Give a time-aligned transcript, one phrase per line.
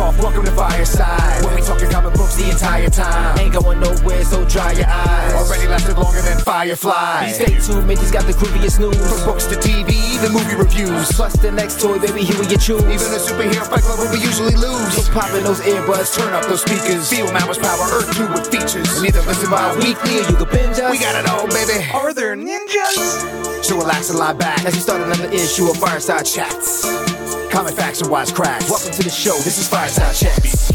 [0.00, 1.44] off, welcome to Fireside.
[1.44, 3.38] When we talking comic books the entire time.
[3.38, 5.34] Ain't going nowhere, so dry your eyes.
[5.34, 7.32] Already lasted longer than Firefly.
[7.32, 8.96] Stay tuned, Mickey's got the grooviest news.
[8.96, 11.12] From books to TV, the movie reviews.
[11.12, 12.82] Plus the next toy, baby, here we you choose.
[12.82, 14.96] Even a superhero fight club where we usually lose.
[14.96, 17.12] So pop in those earbuds, turn up those speakers.
[17.12, 18.88] Feel Mama's power, Earth 2 with features.
[18.96, 20.90] And either listen bi-weekly or you can binge us.
[20.90, 21.84] We got it all, baby.
[21.92, 23.64] Are there ninjas?
[23.64, 27.09] So relax and lie back as we start another issue of Fireside Chats.
[27.50, 28.70] Comic facts and wise cracks.
[28.70, 29.34] Welcome to the show.
[29.38, 30.70] This is Fireside Chats.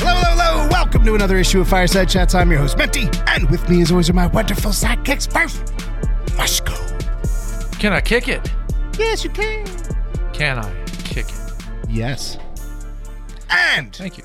[0.00, 0.68] Hello, hello, hello.
[0.70, 2.34] Welcome to another issue of Fireside Chats.
[2.34, 5.32] I'm your host, Menti, and with me, as always, are my wonderful sidekicks.
[5.32, 5.64] First,
[6.36, 7.78] Mushko.
[7.80, 8.52] Can I kick it?
[8.98, 9.66] Yes, you can.
[10.34, 11.52] Can I kick it?
[11.88, 12.36] Yes.
[13.50, 14.24] And Thank you.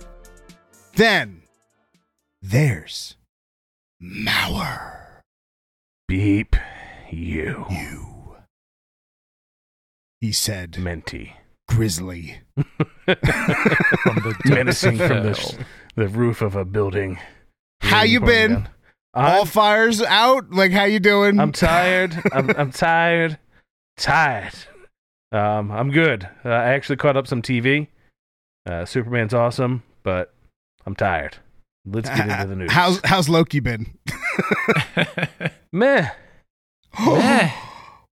[0.96, 1.44] then
[2.42, 3.16] there's
[4.02, 5.22] Maurer.
[6.10, 6.58] Beep
[7.10, 8.13] you, You.
[10.24, 11.34] He said, Menti.
[11.68, 12.40] Grizzly.
[12.56, 12.66] From
[13.06, 15.66] the Menacing from the,
[15.98, 17.20] the roof of a building.
[17.82, 18.54] How you been?
[18.54, 18.70] down.
[19.14, 20.50] All I'm, fires out?
[20.50, 21.42] Like, how you doing?
[21.42, 22.16] I'm tired.
[22.32, 23.38] I'm, I'm tired.
[23.98, 24.54] Tired.
[25.34, 26.30] Um, I'm good.
[26.46, 27.90] Uh, I actually caught up some TV.
[28.66, 30.34] Uh, Superman's awesome, but
[30.86, 31.36] I'm tired.
[31.86, 32.72] Let's get into the news.
[32.72, 33.98] How's, how's Loki been?
[35.74, 36.12] Meh.
[36.98, 37.52] Meh.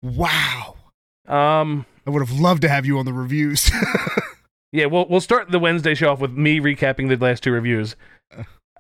[0.02, 0.74] wow.
[1.26, 3.70] Um, I would have loved to have you on the reviews.
[4.70, 7.96] Yeah, we'll we'll start the Wednesday show off with me recapping the last two reviews.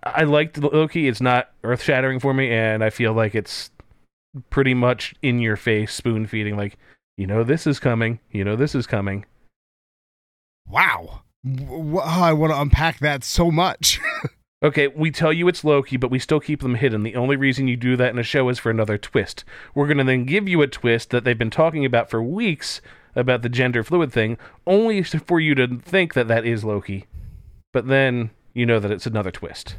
[0.04, 1.08] I liked Loki.
[1.08, 3.70] It's not earth shattering for me, and I feel like it's
[4.50, 6.58] pretty much in your face, spoon feeding.
[6.58, 6.76] Like
[7.16, 8.20] you know this is coming.
[8.30, 9.24] You know this is coming.
[10.68, 11.22] wow.
[11.44, 13.98] W- w- I want to unpack that so much.
[14.60, 17.04] Okay, we tell you it's Loki, but we still keep them hidden.
[17.04, 19.44] The only reason you do that in a show is for another twist.
[19.72, 22.80] We're going to then give you a twist that they've been talking about for weeks
[23.18, 27.06] about the gender fluid thing, only for you to think that that is Loki.
[27.72, 29.76] But then you know that it's another twist.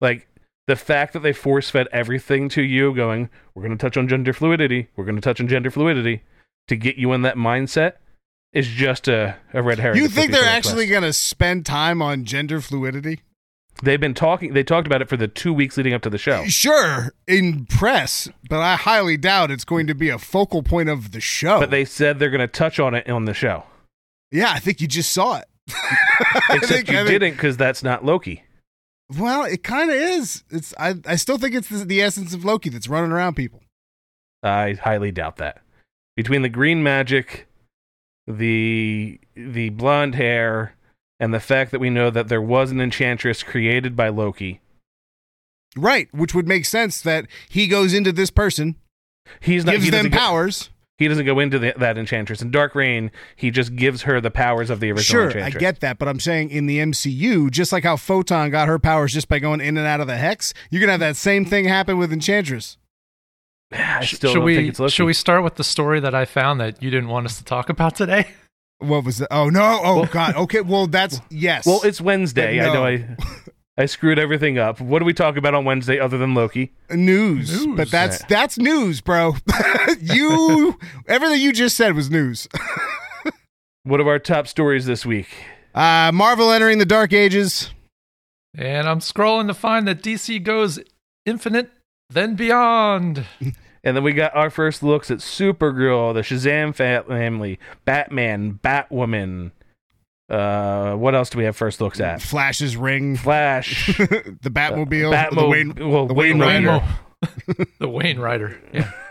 [0.00, 0.26] Like
[0.66, 4.08] the fact that they force fed everything to you, going, we're going to touch on
[4.08, 6.22] gender fluidity, we're going to touch on gender fluidity
[6.68, 7.94] to get you in that mindset
[8.52, 10.00] is just a, a red herring.
[10.00, 13.20] you think they're actually going to spend time on gender fluidity?
[13.82, 14.52] They've been talking.
[14.52, 16.44] They talked about it for the two weeks leading up to the show.
[16.46, 21.12] Sure, in press, but I highly doubt it's going to be a focal point of
[21.12, 21.60] the show.
[21.60, 23.64] But they said they're going to touch on it on the show.
[24.30, 25.44] yeah, I think you just saw it.
[26.50, 28.44] Except think- you think- didn't because that's not Loki.
[29.18, 30.44] Well, it kind of is.
[30.50, 30.72] It's.
[30.78, 30.94] I.
[31.06, 33.60] I still think it's the, the essence of Loki that's running around people.
[34.42, 35.62] I highly doubt that.
[36.16, 37.48] Between the green magic,
[38.26, 40.74] the the blonde hair,
[41.20, 44.60] and the fact that we know that there was an enchantress created by Loki,
[45.76, 48.74] Right, which would make sense that he goes into this person,
[49.38, 49.72] he's not.
[49.72, 50.70] gives he them doesn't go- powers.
[50.98, 52.42] he doesn't go into the, that enchantress.
[52.42, 55.78] In Dark Reign, he just gives her the powers of the original Sure, I get
[55.80, 59.28] that, but I'm saying in the MCU, just like how Photon got her powers just
[59.28, 61.98] by going in and out of the hex, you're gonna have that same thing happen
[61.98, 62.76] with Enchantress.
[63.72, 64.90] I still should don't we think it's Loki.
[64.90, 67.44] should we start with the story that I found that you didn't want us to
[67.44, 68.32] talk about today?
[68.80, 69.28] What was that?
[69.30, 69.80] Oh no!
[69.82, 70.34] Oh Well- god!
[70.36, 71.66] Okay, well that's yes.
[71.66, 72.58] Well, it's Wednesday.
[72.58, 72.84] But I know.
[72.84, 73.16] I
[73.78, 74.80] I screwed everything up.
[74.80, 76.72] What do we talk about on Wednesday other than Loki?
[76.90, 77.76] news, News.
[77.76, 79.34] but that's that's news, bro.
[80.00, 82.48] you everything you just said was news.
[83.84, 85.28] What are our top stories this week?
[85.74, 87.70] Uh, Marvel entering the Dark Ages.
[88.58, 90.78] And I'm scrolling to find that DC goes
[91.24, 91.70] infinite,
[92.10, 93.24] then beyond.
[93.82, 99.52] And then we got our first looks at Supergirl, the Shazam family, Batman, Batwoman.
[100.28, 102.20] Uh, what else do we have first looks at?
[102.22, 106.84] Flash's ring, Flash, the Batmobile, Batmo- the Wayne, well, the Wayne Wayne Rider.
[107.78, 108.58] The Wayne Rider.
[108.72, 108.90] Yeah.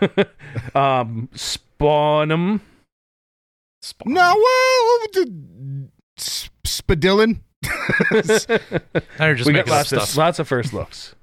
[0.74, 2.60] um, Spawnum.
[3.82, 4.12] Spawn.
[4.14, 5.88] No, well, the
[6.18, 7.38] Sp- Spadillin.
[9.18, 10.10] Now you're just we got making up lots stuff.
[10.10, 11.14] of lots of first looks.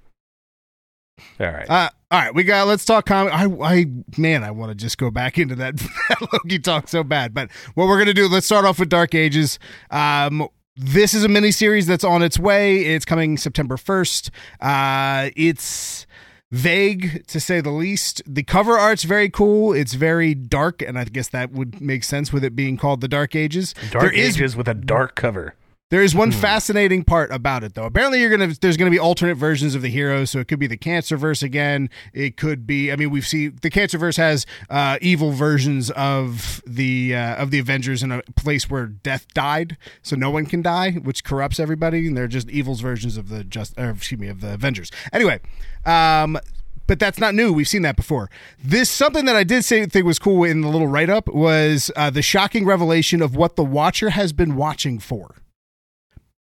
[1.40, 1.70] All right.
[1.70, 2.68] Uh, all right, we got.
[2.68, 3.34] Let's talk comic.
[3.34, 3.86] I, I,
[4.18, 5.76] man, I want to just go back into that,
[6.10, 7.34] that Loki talk so bad.
[7.34, 8.28] But what we're gonna do?
[8.28, 9.60] Let's start off with Dark Ages.
[9.92, 12.86] Um, this is a miniseries that's on its way.
[12.86, 14.32] It's coming September first.
[14.62, 16.06] Uh, it's
[16.52, 18.22] vague to say the least.
[18.26, 19.74] The cover art's very cool.
[19.74, 23.08] It's very dark, and I guess that would make sense with it being called the
[23.08, 23.74] Dark Ages.
[23.92, 25.56] Dark there is Ages with a dark cover.
[25.90, 27.86] There is one fascinating part about it, though.
[27.86, 30.68] Apparently, you're gonna there's gonna be alternate versions of the heroes, so it could be
[30.68, 31.90] the Cancerverse again.
[32.14, 32.92] It could be.
[32.92, 37.60] I mean, we've seen the Cancerverse has uh, evil versions of the uh, of the
[37.60, 42.08] Avengers in a place where death died, so no one can die, which corrupts everybody,
[42.08, 44.92] and they're just evils versions of the just or, excuse me of the Avengers.
[45.14, 45.40] Anyway,
[45.86, 46.38] um,
[46.86, 47.54] but that's not new.
[47.54, 48.30] We've seen that before.
[48.62, 51.92] This something that I did say think was cool in the little write up was
[51.96, 55.36] uh, the shocking revelation of what the Watcher has been watching for.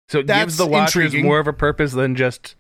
[0.10, 1.26] So it That's gives the watchers intriguing.
[1.26, 2.56] more of a purpose than just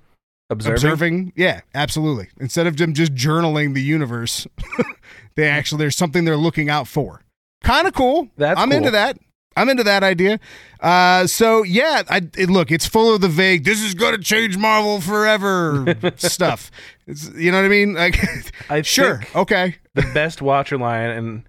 [0.49, 0.73] observing.
[0.75, 4.45] observing yeah absolutely instead of them just journaling the universe
[5.35, 7.21] they actually there's something they're looking out for
[7.63, 8.77] kind of cool That's i'm cool.
[8.77, 9.17] into that
[9.57, 10.39] i'm into that idea
[10.81, 14.55] uh so yeah i it, look it's full of the vague this is gonna change
[14.55, 16.69] marvel forever stuff
[17.07, 18.15] it's, you know what i mean like
[18.69, 21.43] I sure okay the best Watcher line, and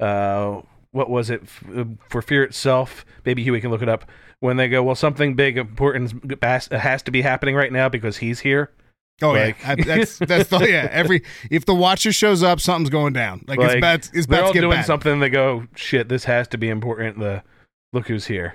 [0.00, 0.60] uh,
[0.90, 3.06] what was it F- uh, for Fear itself?
[3.24, 4.04] Maybe Huey can look it up.
[4.42, 8.16] When they go, well, something big, important has has to be happening right now because
[8.18, 8.70] he's here.
[9.22, 12.90] oh Like- yeah I, that's that's the, yeah every if the watcher shows up something's
[12.90, 14.84] going down like, it's Like, bad it's They're bad all doing bad.
[14.84, 15.20] something.
[15.20, 17.20] They go, shit, this has to be important.
[17.20, 17.44] The
[17.92, 18.54] look who's here.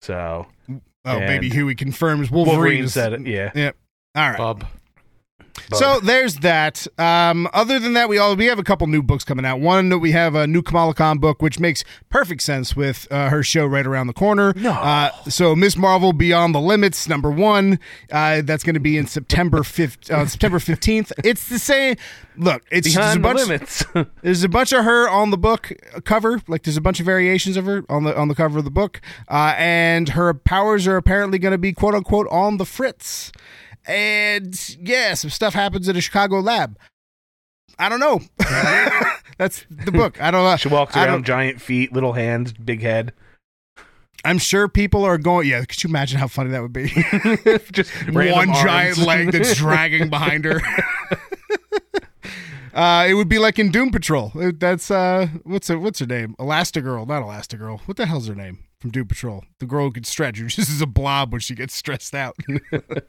[0.00, 0.46] So
[1.04, 3.26] oh baby huey confirms wolverine, Wolverine is- said it.
[3.26, 3.50] Yeah.
[3.54, 3.72] yeah
[4.16, 4.64] all right Bub.
[5.72, 6.86] So there's that.
[6.98, 9.60] Um, other than that, we all we have a couple new books coming out.
[9.60, 13.42] One we have a new Kamala Khan book, which makes perfect sense with uh, her
[13.42, 14.52] show right around the corner.
[14.56, 14.72] No.
[14.72, 17.78] Uh, so Miss Marvel Beyond the Limits, number one.
[18.10, 21.12] Uh, that's going to be in September fifth, uh, September fifteenth.
[21.24, 21.96] It's the same.
[22.36, 23.38] Look, it's there's a Behind the bunch.
[23.48, 23.84] limits.
[24.22, 25.72] There's a bunch of her on the book
[26.04, 26.40] cover.
[26.48, 28.70] Like there's a bunch of variations of her on the on the cover of the
[28.72, 33.30] book, uh, and her powers are apparently going to be quote unquote on the fritz.
[33.86, 36.78] And yeah, some stuff happens at a Chicago lab.
[37.78, 38.20] I don't know.
[39.38, 40.20] That's the book.
[40.22, 40.56] I don't know.
[40.56, 43.12] she walks around, giant feet, little hands, big head.
[44.24, 45.48] I'm sure people are going.
[45.48, 46.86] Yeah, could you imagine how funny that would be?
[47.72, 50.60] Just One giant leg that's dragging behind her.
[52.72, 54.32] Uh, it would be like in Doom Patrol.
[54.34, 56.34] That's uh, what's her what's her name?
[56.38, 57.80] Elastigirl, not Elastigirl.
[57.82, 59.42] What the hell's her name from Doom Patrol?
[59.60, 60.36] The girl who can stretch.
[60.40, 62.36] Who just is a blob when she gets stressed out.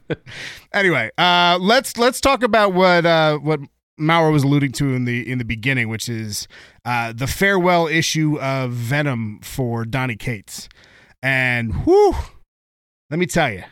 [0.72, 3.60] anyway, uh, let's let's talk about what uh, what
[3.98, 6.48] Maurer was alluding to in the in the beginning, which is
[6.86, 10.70] uh, the farewell issue of Venom for Donny Cates,
[11.22, 12.14] and whew,
[13.10, 13.64] let me tell you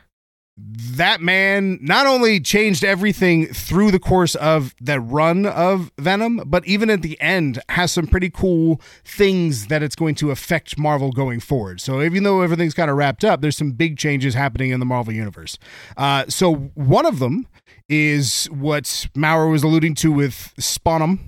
[0.56, 6.64] that man not only changed everything through the course of that run of Venom, but
[6.66, 11.10] even at the end has some pretty cool things that it's going to affect Marvel
[11.10, 11.80] going forward.
[11.80, 14.86] So even though everything's kind of wrapped up, there's some big changes happening in the
[14.86, 15.58] Marvel universe.
[15.96, 17.48] Uh, so one of them
[17.88, 21.18] is what Maurer was alluding to with Sponum.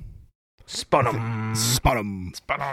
[0.69, 1.55] Spun 'em.
[1.55, 2.33] Sponum.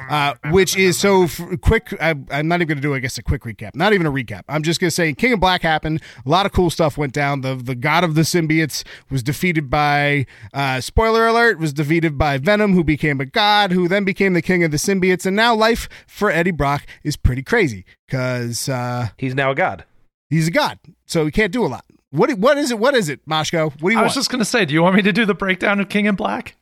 [0.09, 1.95] Uh, which is so f- quick.
[2.01, 3.75] I, I'm not even going to do, I guess, a quick recap.
[3.75, 4.41] Not even a recap.
[4.49, 6.01] I'm just going to say King of Black happened.
[6.25, 7.41] A lot of cool stuff went down.
[7.41, 10.25] The the god of the symbiotes was defeated by,
[10.55, 14.41] uh, spoiler alert, was defeated by Venom, who became a god, who then became the
[14.41, 15.25] king of the symbiotes.
[15.27, 19.85] And now life for Eddie Brock is pretty crazy because uh, He's now a god.
[20.31, 20.79] he's a god.
[21.05, 21.85] So he can't do a lot.
[22.09, 22.79] What what is it?
[22.79, 23.65] What is it, Moshko?
[23.81, 24.05] What do you I want?
[24.07, 26.05] was just going to say, do you want me to do the breakdown of King
[26.05, 26.55] in Black?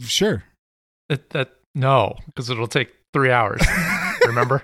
[0.00, 0.44] Sure.
[1.08, 3.62] That, that no, because it'll take three hours.
[4.26, 4.62] Remember?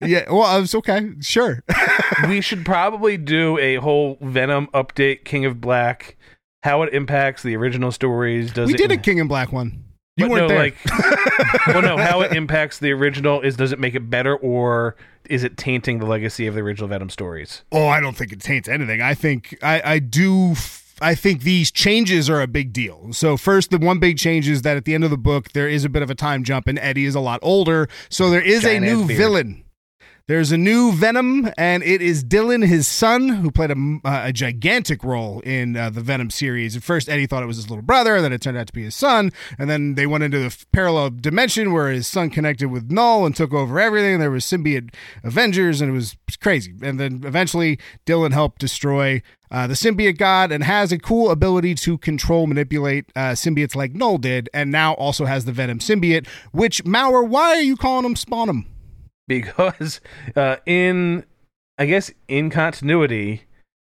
[0.00, 0.30] Yeah.
[0.30, 1.10] Well, it's okay.
[1.20, 1.62] Sure.
[2.28, 6.16] we should probably do a whole Venom update, King of Black,
[6.62, 8.52] how it impacts the original stories.
[8.52, 9.84] Does we it did a King in Black one.
[10.16, 10.58] You But weren't no, there.
[10.58, 10.76] like,
[11.68, 14.96] well, no, how it impacts the original is does it make it better or
[15.28, 17.62] is it tainting the legacy of the original Venom stories?
[17.72, 19.00] Oh, I don't think it taints anything.
[19.00, 20.52] I think I, I do.
[20.52, 23.12] f- I think these changes are a big deal.
[23.12, 25.68] So first, the one big change is that at the end of the book, there
[25.68, 27.88] is a bit of a time jump, and Eddie is a lot older.
[28.08, 29.64] So there is Giant a new villain.
[30.30, 34.32] There's a new Venom, and it is Dylan, his son, who played a, uh, a
[34.32, 36.76] gigantic role in uh, the Venom series.
[36.76, 38.84] At first, Eddie thought it was his little brother, then it turned out to be
[38.84, 39.32] his son.
[39.58, 43.26] And then they went into the f- parallel dimension where his son connected with Knull
[43.26, 44.20] and took over everything.
[44.20, 44.94] There was symbiote
[45.24, 46.76] Avengers, and it was crazy.
[46.80, 51.74] And then eventually, Dylan helped destroy uh, the symbiote god and has a cool ability
[51.74, 56.28] to control, manipulate uh, symbiotes like Knull did, and now also has the Venom symbiote.
[56.52, 58.66] Which Maurer, why are you calling him Spawnum?
[59.30, 60.00] Because
[60.34, 61.24] uh, in,
[61.78, 63.44] I guess, in continuity,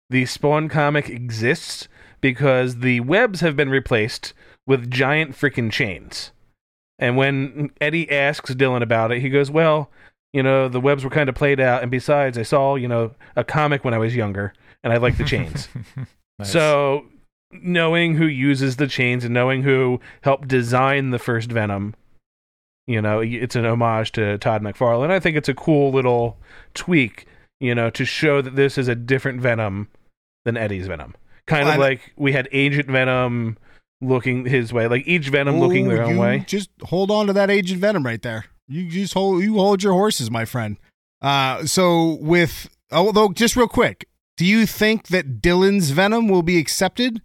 [0.09, 1.89] the Spawn comic exists
[2.21, 4.33] because the webs have been replaced
[4.65, 6.31] with giant freaking chains.
[7.01, 9.91] And when Eddie asks Dylan about it, he goes, Well,
[10.33, 11.83] you know, the webs were kind of played out.
[11.83, 14.53] And besides, I saw, you know, a comic when I was younger
[14.85, 15.69] and I like the chains.
[16.37, 16.51] Nice.
[16.51, 17.05] So,
[17.53, 21.95] knowing who uses the chains and knowing who helped design the first Venom,
[22.87, 25.11] you know, it's an homage to Todd McFarlane.
[25.11, 26.39] I think it's a cool little
[26.75, 27.27] tweak.
[27.61, 29.89] you know, to show that this is a different Venom
[30.45, 31.15] than Eddie's Venom.
[31.47, 33.57] Kind of I- like we had Agent Venom
[34.03, 36.45] looking his way, like each Venom looking their Oh, own way.
[36.47, 38.47] Just hold on to that Agent Venom right there.
[38.69, 40.77] You just hold you hold your horses, my friend.
[41.23, 46.59] Uh, so with although just real quick, do you think that Dylan's Venom will be
[46.59, 47.23] accepted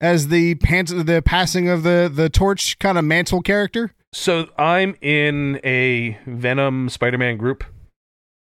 [0.00, 3.92] as the pant- the passing of the the torch kind of mantle character?
[4.14, 7.64] So I'm in a Venom Spider Man group,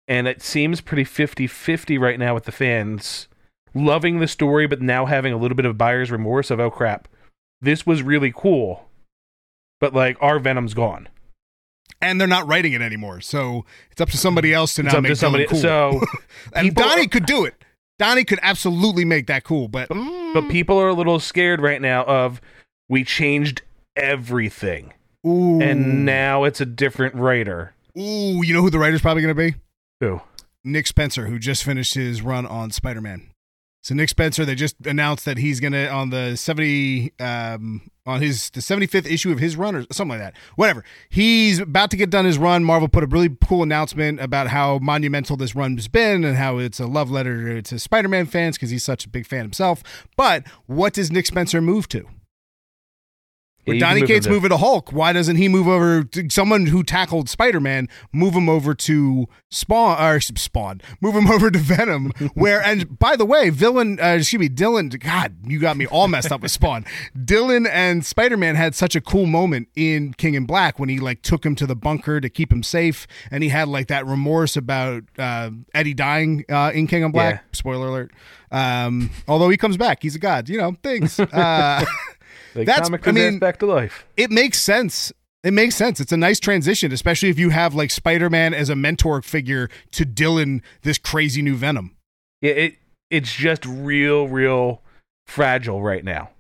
[0.09, 3.29] and it seems pretty 50 50 right now with the fans.
[3.75, 7.07] Loving the story, but now having a little bit of buyer's remorse of, oh crap,
[7.61, 8.89] this was really cool,
[9.79, 11.09] but like our Venom's gone.
[12.01, 15.01] And they're not writing it anymore, so it's up to somebody else to It's now
[15.01, 15.47] make to somebody.
[15.47, 15.59] Cool.
[15.59, 16.01] So,
[16.55, 17.63] and Donny are- could do it.
[17.99, 22.05] Donny could absolutely make that cool, but but people are a little scared right now
[22.05, 22.41] of
[22.89, 23.63] we changed
[23.97, 24.95] everything,
[25.27, 27.75] ooh, and now it's a different writer.
[27.99, 29.57] ooh, you know who the writer's probably going to be?
[30.01, 30.21] Who?
[30.65, 33.31] Nick Spencer, who just finished his run on Spider Man.
[33.83, 38.51] So Nick Spencer, they just announced that he's gonna on the seventy um on his
[38.51, 40.35] the seventy fifth issue of his run or something like that.
[40.57, 40.85] Whatever.
[41.09, 42.65] He's about to get done his run.
[42.65, 46.81] Marvel put a really cool announcement about how monumental this run's been and how it's
[46.81, 49.83] a love letter to Spider Man fans because he's such a big fan himself.
[50.17, 52.07] But what does Nick Spencer move to?
[53.69, 55.69] Yeah, With you can Donny move Cates into- moving to Hulk, why doesn't he move
[55.69, 57.89] over to someone who tackled Spider Man?
[58.13, 60.81] Move him over to Spawn or Spawn.
[61.01, 62.13] Move him over to Venom.
[62.35, 64.89] where and by the way, villain, uh, excuse me, Dylan.
[64.99, 66.85] God, you got me all messed up with Spawn.
[67.19, 70.99] Dylan and Spider Man had such a cool moment in King in Black when he
[70.99, 74.07] like took him to the bunker to keep him safe, and he had like that
[74.07, 77.35] remorse about uh, Eddie dying uh, in King in Black.
[77.35, 77.41] Yeah.
[77.53, 78.13] Spoiler alert.
[78.51, 80.49] Um, although he comes back, he's a god.
[80.49, 81.19] You know things.
[82.55, 84.05] Like That's- comic I mean- back to life.
[84.17, 85.13] it makes sense.
[85.45, 86.01] It makes sense.
[86.01, 89.71] It's a nice transition, especially if you have like Spider Man as a mentor figure
[89.93, 91.95] to Dylan, this crazy new Venom.
[92.43, 92.77] Yeah, it
[93.11, 94.83] it's just real, real
[95.27, 96.31] fragile right now,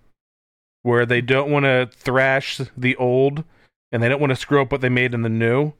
[0.82, 3.44] where they don't want to thrash the old,
[3.92, 5.72] and they don't want to screw up what they made in the new.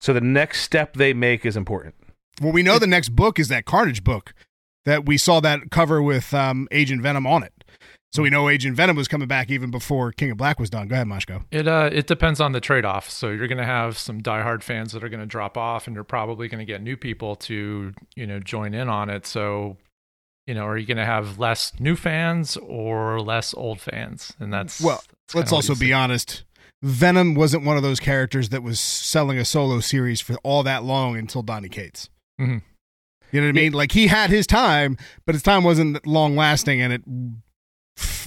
[0.00, 1.94] So the next step they make is important.
[2.42, 4.34] Well, we know the next book is that Carnage book
[4.84, 7.55] that we saw that cover with um, Agent Venom on it.
[8.16, 10.88] So we know Agent Venom was coming back even before King of Black was done.
[10.88, 11.44] Go ahead, Mashko.
[11.50, 13.10] It uh it depends on the trade off.
[13.10, 16.48] So you're gonna have some diehard fans that are gonna drop off, and you're probably
[16.48, 19.26] gonna get new people to you know join in on it.
[19.26, 19.76] So
[20.46, 24.32] you know, are you gonna have less new fans or less old fans?
[24.40, 26.44] And that's Well, that's Let's also be honest.
[26.82, 30.84] Venom wasn't one of those characters that was selling a solo series for all that
[30.84, 32.08] long until Donny Cates.
[32.40, 32.62] Mhm.
[33.30, 33.72] You know what I mean?
[33.72, 34.96] Like he had his time,
[35.26, 37.02] but his time wasn't long lasting, and it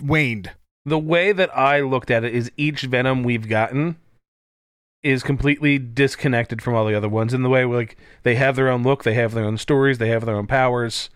[0.02, 0.52] waned.
[0.86, 3.98] The way that I looked at it is each Venom we've gotten
[5.02, 8.70] is completely disconnected from all the other ones in the way like they have their
[8.70, 11.10] own look, they have their own stories, they have their own powers.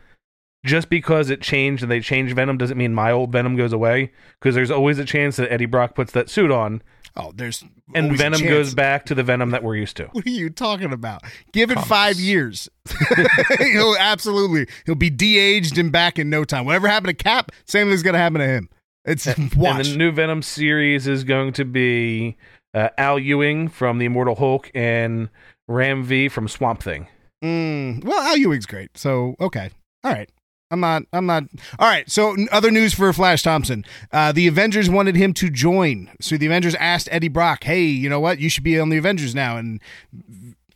[0.66, 4.12] Just because it changed and they changed Venom doesn't mean my old Venom goes away
[4.40, 6.82] because there's always a chance that Eddie Brock puts that suit on
[7.16, 10.06] Oh, there's and Venom goes back to the Venom that we're used to.
[10.14, 11.22] What are you talking about?
[11.52, 11.88] Give it Comics.
[11.90, 12.68] five years.
[13.60, 16.66] he'll absolutely he'll be de-aged and back in no time.
[16.66, 18.70] Whatever happened to Cap, same thing's gonna happen to him.
[19.06, 19.90] It's And watch.
[19.90, 22.36] the new Venom series is going to be
[22.74, 25.30] uh, Al Ewing from the Immortal Hulk and
[25.68, 27.08] Ram V from Swamp Thing.
[27.44, 28.98] Mm, well, Al Ewing's great.
[28.98, 29.70] So okay,
[30.04, 30.30] all right.
[30.74, 31.04] I'm not.
[31.14, 31.44] I'm not.
[31.78, 32.10] All right.
[32.10, 33.86] So other news for Flash Thompson.
[34.12, 36.10] Uh, the Avengers wanted him to join.
[36.20, 38.40] So the Avengers asked Eddie Brock, "Hey, you know what?
[38.40, 39.80] You should be on the Avengers now." And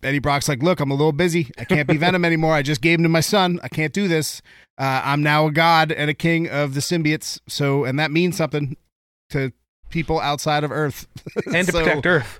[0.04, 1.50] Eddie Brock's like, "Look, I'm a little busy.
[1.58, 2.54] I can't be Venom anymore.
[2.54, 3.60] I just gave him to my son.
[3.64, 4.42] I can't do this.
[4.78, 7.40] Uh, I'm now a god and a king of the symbiotes.
[7.48, 8.78] So, and that means something
[9.32, 9.52] to
[9.90, 11.08] people outside of Earth
[11.54, 12.40] And to protect Earth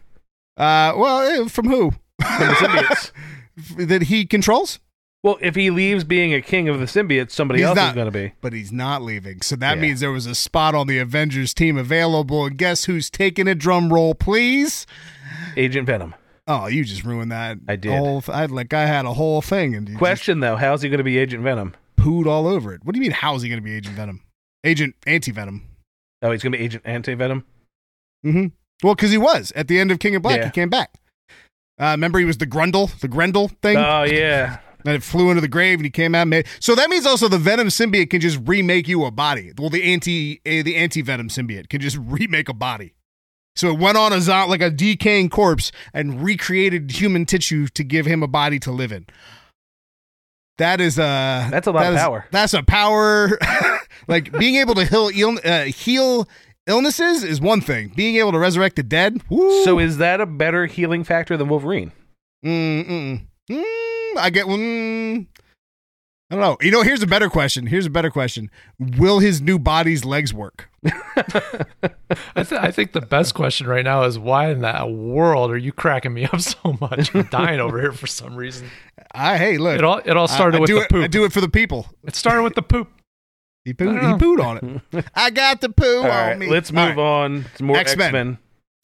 [0.56, 1.92] Uh, well, eh, from who?
[2.22, 3.12] from the symbiotes.
[3.88, 4.80] that he controls.
[5.24, 7.90] Well, if he leaves being a king of the symbiotes, somebody He's else not.
[7.90, 8.34] is going to be.
[8.40, 9.42] but he's not leaving.
[9.42, 9.82] So that Yeah.
[9.82, 12.46] means there was a spot on the Avengers team available.
[12.46, 14.86] And guess who's taking a drum roll, please?
[15.58, 16.14] Agent Venom.
[16.48, 17.58] Oh, you just ruined that.
[17.68, 17.92] I did.
[17.98, 21.00] Whole I like I had a whole thing and you Question though, how's he going
[21.00, 21.72] to be Agent Venom?
[21.98, 22.86] just pooed all over it.
[22.86, 23.12] What do you mean?
[23.12, 24.22] How's he going to be Agent Venom?
[24.64, 25.64] Agent Anti Venom.
[26.22, 27.44] Oh, he's going to be Agent Anti Venom.
[28.26, 28.48] Mm-hmm.
[28.84, 30.38] Well, because he was at the end of King of Black.
[30.40, 30.46] Yeah.
[30.46, 30.94] He came back.
[31.80, 33.78] Uh, remember, he was the Grundle, the Grendel thing.
[33.78, 36.22] Oh yeah, and it flew into the grave, and he came out.
[36.22, 39.52] And made, so that means also the Venom symbiote can just remake you a body.
[39.58, 42.94] Well, the anti eh, the anti Venom symbiote can just remake a body.
[43.56, 47.84] So it went on a zo- like a decaying corpse and recreated human tissue to
[47.84, 49.08] give him a body to live in.
[50.58, 52.26] That is a That's a lot that of is- power.
[52.32, 53.38] That's a power.
[54.08, 56.28] like being able to heal ill, uh, heal
[56.68, 57.94] illnesses is one thing.
[57.96, 59.22] Being able to resurrect the dead.
[59.30, 59.64] Woo.
[59.64, 61.92] so is that a better healing factor than Wolverine?
[62.46, 63.28] Mm, mm, mm.
[63.50, 63.64] Mm,
[64.18, 64.46] I get.
[64.46, 65.28] Mm,
[66.30, 66.58] I don't know.
[66.60, 67.68] You know, here's a better question.
[67.68, 68.52] Here's a better question.
[68.80, 70.70] Will his new body's legs work?
[70.86, 75.58] I, th- I think the best question right now is why in that world are
[75.58, 77.16] you cracking me up so much?
[77.16, 78.70] I'm dying over here for some reason.
[79.14, 79.78] I hey, look.
[79.78, 81.04] It all it all started I, I with do the it, poop.
[81.04, 81.88] I do it for the people.
[82.06, 82.92] It started with the poop.
[83.64, 85.06] He pooed, he pooed on it.
[85.16, 86.50] I got the poo All on right, me.
[86.50, 86.98] let's move right.
[86.98, 87.46] on.
[87.52, 88.12] It's more X X-Men.
[88.14, 88.38] Men.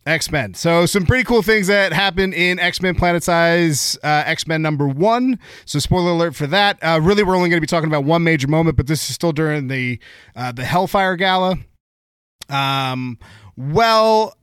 [0.05, 0.53] X Men.
[0.53, 4.61] So some pretty cool things that happen in X Men Planet Size uh, X Men
[4.61, 5.39] number one.
[5.65, 6.77] So spoiler alert for that.
[6.83, 9.15] Uh, really, we're only going to be talking about one major moment, but this is
[9.15, 9.99] still during the
[10.35, 11.57] uh, the Hellfire Gala.
[12.49, 13.17] Um,
[13.55, 14.35] well,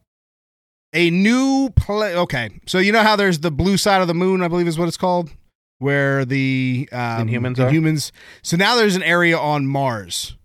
[0.93, 2.17] a new play.
[2.17, 4.79] Okay, so you know how there's the blue side of the moon, I believe is
[4.79, 5.31] what it's called,
[5.79, 7.71] where the um, Inhumans are?
[7.71, 8.12] humans.
[8.43, 10.37] So now there's an area on Mars,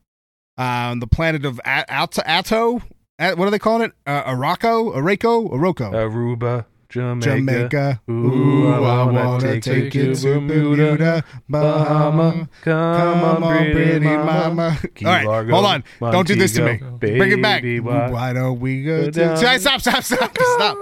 [0.58, 2.22] um, the planet of A- Ato.
[2.26, 2.82] Atto.
[3.18, 3.94] At, what are they calling it?
[4.06, 7.22] Uh, Araco, Araco, Aroko, Aruba, Jamaica.
[7.38, 8.02] Jamaica.
[8.10, 12.50] Ooh, I wanna take you to Bermuda, Bahama.
[12.62, 14.78] Come on, pretty mama.
[14.96, 15.84] Key All right, Largo, hold on.
[16.12, 16.78] Don't do this to me.
[16.82, 17.64] Montego, Bring it back.
[17.64, 19.12] why- Why don't we go Go to?
[19.12, 19.38] down.
[19.60, 19.80] Stop!
[19.80, 20.04] Stop!
[20.04, 20.38] Stop!
[20.38, 20.78] Stop!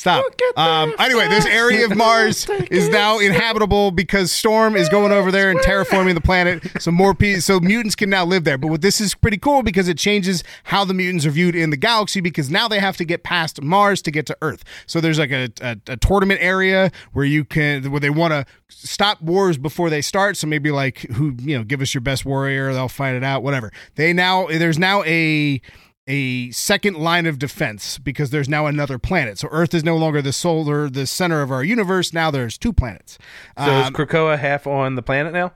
[0.00, 0.24] Stop!
[0.56, 5.50] Um, anyway, this area of Mars is now inhabitable because Storm is going over there
[5.50, 6.62] and terraforming the planet.
[6.80, 8.56] So more pe- so mutants can now live there.
[8.56, 11.68] But what this is pretty cool because it changes how the mutants are viewed in
[11.68, 14.64] the galaxy because now they have to get past Mars to get to Earth.
[14.86, 18.46] So there's like a, a, a tournament area where you can where they want to
[18.70, 20.38] stop wars before they start.
[20.38, 23.42] So maybe like who you know give us your best warrior, they'll fight it out.
[23.42, 23.70] Whatever.
[23.96, 25.60] They now there's now a
[26.06, 29.38] a second line of defense because there's now another planet.
[29.38, 32.12] So Earth is no longer the solar, the center of our universe.
[32.12, 33.18] Now there's two planets.
[33.58, 35.52] So is Um, Krakoa half on the planet now?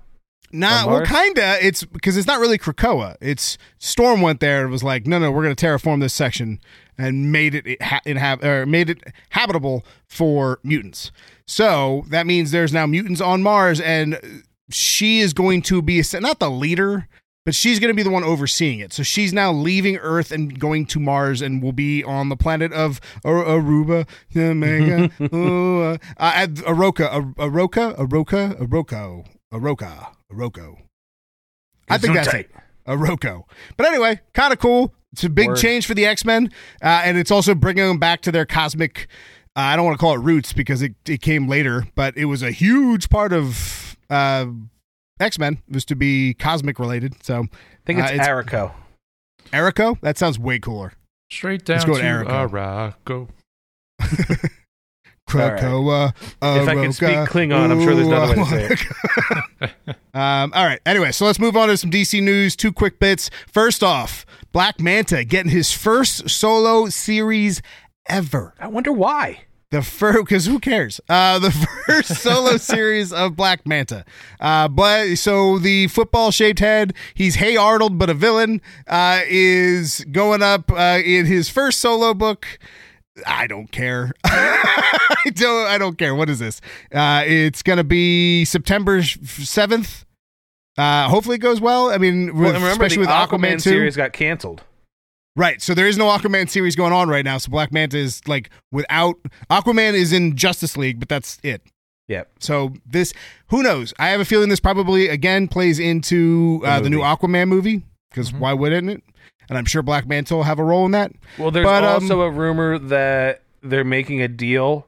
[0.52, 1.58] Nah, well, kinda.
[1.60, 3.16] It's because it's not really Krakoa.
[3.20, 6.60] It's Storm went there and was like, no, no, we're going to terraform this section
[6.96, 11.10] and made it ha- inhab- or made it habitable for mutants.
[11.44, 16.38] So that means there's now mutants on Mars, and she is going to be not
[16.38, 17.08] the leader.
[17.44, 18.92] But she's going to be the one overseeing it.
[18.92, 22.72] So she's now leaving Earth and going to Mars and will be on the planet
[22.72, 30.76] of Ar- Aruba, uh, uh, Aroka, Ar- Aroka, Aroka, Aroko, Aroka, Aroko.
[31.88, 32.50] I think that's it.
[32.87, 33.44] Aroko.
[33.76, 34.94] But anyway, kind of cool.
[35.12, 35.59] It's a big Word.
[35.59, 36.50] change for the X Men,
[36.83, 39.07] uh, and it's also bringing them back to their cosmic.
[39.57, 42.24] Uh, I don't want to call it roots because it, it came later, but it
[42.24, 44.46] was a huge part of uh,
[45.20, 47.22] X Men was to be cosmic related.
[47.22, 47.48] So I
[47.87, 48.72] think it's, Uh, it's- Arico.
[49.53, 50.94] Erico, that sounds way cooler.
[51.31, 52.31] Straight down Let's go to to Erica.
[52.31, 53.29] Araco.
[55.29, 58.77] Krakoa, If I can speak Klingon, I'm sure there's another way to say
[59.61, 59.70] it.
[60.14, 60.81] um, all right.
[60.85, 62.55] Anyway, so let's move on to some DC news.
[62.55, 63.31] Two quick bits.
[63.50, 67.62] First off, Black Manta getting his first solo series
[68.07, 68.55] ever.
[68.61, 69.44] I wonder why.
[69.74, 71.00] The first, because who cares?
[71.08, 71.50] Uh, the
[71.87, 74.04] first solo series of Black Manta.
[74.38, 80.04] Uh, but so the football shaped head, he's Hey Arnold, but a villain, uh, is
[80.12, 82.46] going up uh, in his first solo book.
[83.26, 84.12] I don't care.
[84.24, 85.66] I don't.
[85.66, 86.14] I don't care.
[86.14, 86.60] What is this?
[86.92, 90.04] Uh, it's gonna be September seventh.
[90.78, 91.90] Uh, hopefully it goes well.
[91.90, 93.58] I mean, Well, remember especially the with Aquaman, Aquaman, 2.
[93.70, 94.62] series got canceled.
[95.37, 95.61] Right.
[95.61, 97.38] So there is no Aquaman series going on right now.
[97.38, 99.16] So Black Manta is like without
[99.51, 101.61] Aquaman is in Justice League, but that's it.
[102.07, 102.25] Yeah.
[102.38, 103.12] So this,
[103.49, 103.92] who knows?
[103.99, 107.01] I have a feeling this probably again plays into uh, the, new.
[107.01, 108.38] Aquaman movie because Mhm.
[108.38, 109.03] why wouldn't it?
[109.49, 111.12] And I'm sure Black Manta will have a role in that.
[111.38, 114.87] Well, there's But, um, also a rumor that they're making a deal.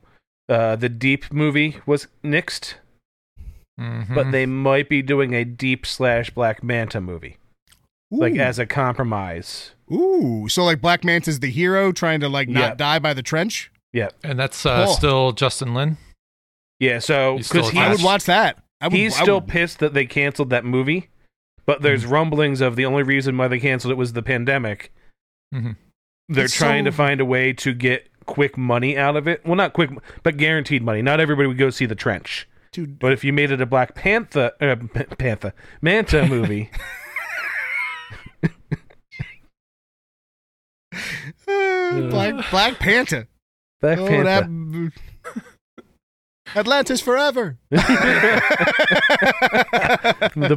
[0.49, 2.75] Uh, the Deep movie was nixed,
[3.81, 4.15] Mhm.
[4.15, 7.37] but they might be doing a Deep slash Black Manta movie,
[8.11, 9.73] like as a compromise.
[9.93, 12.75] Ooh, so like Black Manta's the hero trying to like not Yeah.
[12.75, 13.71] die by the trench.
[13.93, 14.95] Yeah, and that's uh, Cool.
[14.95, 15.97] still Justin Lin.
[16.81, 16.99] yeah.
[16.99, 17.87] So He's because attached.
[17.89, 18.63] I would watch that.
[18.81, 21.09] I would, he's I still would- pissed that they canceled that movie,
[21.65, 22.13] but there's Mm-hmm.
[22.13, 24.93] rumblings of the only reason why they canceled it was the pandemic.
[25.55, 25.73] Mm-hmm.
[26.29, 29.47] They're It's trying so- to find a way to get quick money out of it.
[29.47, 29.91] Well, not quick,
[30.25, 31.01] but guaranteed money.
[31.01, 32.49] Not everybody would go see the trench.
[32.73, 36.69] Dude, But if you made it a Black Panther, uh, P- Panther, Manta movie,
[41.49, 41.76] uh,
[42.11, 43.29] Black Black Panther.
[43.81, 44.93] Black Oh, Panther, that-
[46.55, 47.59] Atlantis forever.
[47.71, 47.81] the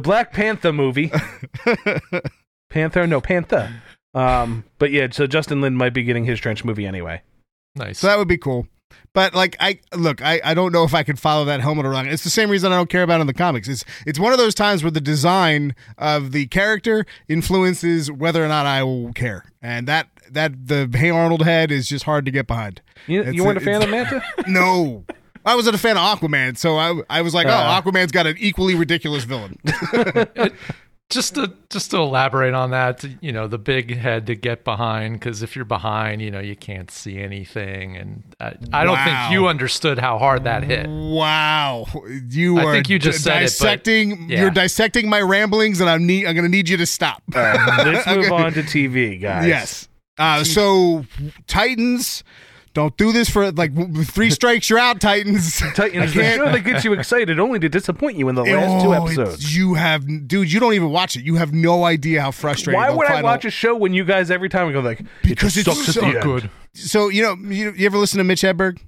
[0.02, 1.10] Black Panther movie,
[2.70, 3.72] Panther, no Panther.
[4.14, 7.22] Um, but yeah, so Justin Lin might be getting his trench movie anyway.
[7.76, 7.98] Nice.
[7.98, 8.66] So that would be cool.
[9.14, 12.08] But like I look, I, I don't know if I could follow that helmet around.
[12.08, 13.68] It's the same reason I don't care about it in the comics.
[13.68, 18.48] It's it's one of those times where the design of the character influences whether or
[18.48, 19.44] not I will care.
[19.62, 22.80] And that that the Hey Arnold head is just hard to get behind.
[23.06, 24.22] You, It's you weren't a a- fan of Manta?
[24.46, 25.04] No.
[25.44, 27.80] I wasn't a fan of Aquaman, so I I was like, oh, Uh.
[27.80, 29.56] Aquaman's got an equally ridiculous villain.
[31.08, 35.14] just to just to elaborate on that, you know, the big head to get behind
[35.14, 39.04] because if you're behind, you know, you can't see anything, and I, I don't Wow.
[39.28, 40.86] think you understood how hard that hit.
[40.88, 41.86] wow,
[42.28, 44.28] you I are think you just d- said it, but- dissecting.
[44.30, 44.42] yeah.
[44.42, 46.26] You're dissecting my ramblings, and I'm need.
[46.26, 47.22] I'm going to need you to stop.
[47.34, 49.46] Let's move on to TV, guys.
[49.48, 49.88] Yes.
[50.20, 51.04] Uh, so
[51.46, 52.22] Titans,
[52.74, 53.72] don't do this for like
[54.06, 54.70] three strikes.
[54.70, 55.58] You're out, Titans.
[55.74, 58.90] Titans, the show that gets you excited only to disappoint you in the last two
[58.90, 59.56] Oh, episodes.
[59.56, 60.52] You have, dude.
[60.52, 61.24] You don't even watch it.
[61.24, 62.78] You have no idea how frustrating.
[62.80, 65.56] Why the would I watch a show when you guys every time go like Because
[65.56, 66.22] it it's so at the end?
[66.24, 68.78] Good, So you know, you, you ever listen to Mitch Hedberg?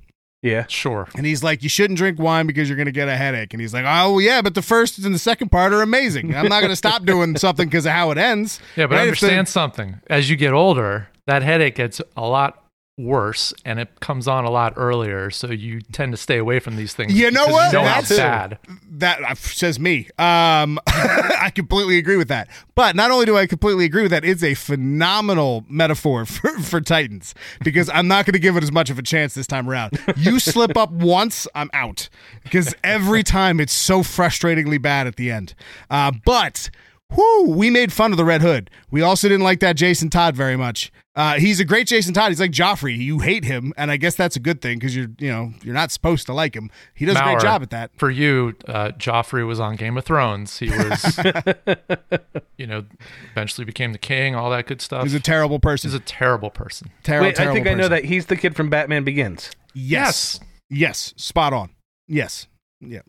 [0.43, 0.67] Yeah.
[0.69, 1.07] sure.
[1.17, 3.55] And he's like, you shouldn't drink wine because you're going to get a headache.
[3.55, 6.35] And he's like, oh, yeah, but the first and the second part are amazing.
[6.35, 8.59] I'm not going to stop doing something because of how it ends.
[8.77, 9.09] Yeah, but Right?
[9.09, 10.01] If the- understand something.
[10.09, 12.59] As you get older, that headache gets a lot
[12.99, 15.31] worse, and it comes on a lot earlier.
[15.31, 17.15] So you tend to stay away from these things.
[17.15, 17.73] You know what?
[17.73, 18.59] You know That's- bad.
[18.91, 20.09] that uh, says me.
[20.19, 22.49] Um, I completely agree with that.
[22.75, 26.81] But not only do I completely agree with that, it's a phenomenal metaphor for, for
[26.81, 29.69] Titans because I'm not going to give it as much of a chance this time
[29.69, 29.99] around.
[30.17, 32.09] You slip up once, I'm out
[32.43, 35.55] because every time it's so frustratingly bad at the end.
[35.91, 36.71] Uh, but.
[37.17, 38.71] Whoo, we made fun of the Red Hood.
[38.91, 40.91] We also didn't like that Jason Todd very much.
[41.15, 42.31] Uh, he's a great Jason Todd.
[42.31, 42.97] He's like Joffrey.
[42.97, 45.75] You hate him, and I guess that's a good thing because you're, you know, you're
[45.75, 46.71] not supposed to like him.
[46.95, 47.91] He does a great job at that.
[47.99, 50.59] For you, uh, Joffrey was on Game of Thrones.
[50.59, 51.21] He was,
[52.57, 52.85] you know,
[53.33, 54.35] eventually became the king.
[54.35, 55.03] All that good stuff.
[55.03, 55.91] He's a terrible person.
[55.91, 56.91] He's a terrible person.
[57.03, 57.27] terrible.
[57.27, 59.51] Wait, I terrible think I know that he's the kid from Batman Begins.
[59.75, 60.41] Yes.
[60.71, 61.71] yes, spot on.
[62.09, 62.47] Yes,
[62.81, 63.01] yeah,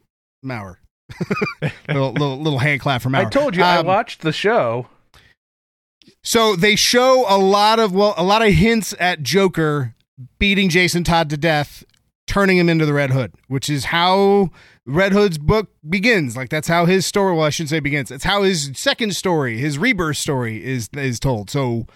[0.41, 0.79] Maurer.
[1.87, 3.27] little, little little hand clap from Maurer.
[3.27, 4.87] I told you I Um, watched the show.
[6.23, 9.95] So they show a lot of well, a lot of hints at Joker
[10.39, 11.83] beating Jason Todd to death,
[12.27, 14.49] turning him into the Red Hood, which is how
[14.85, 16.35] Red Hood's book begins.
[16.35, 17.35] Like that's how his story.
[17.35, 18.11] Well, I shouldn't say begins.
[18.11, 21.49] It's how his second story, his rebirth story, is is told.
[21.49, 21.87] So